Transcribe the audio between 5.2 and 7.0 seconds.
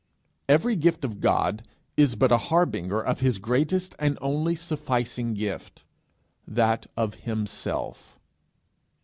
gift that